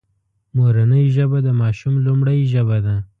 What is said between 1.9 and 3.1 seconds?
لومړۍ ژبه ده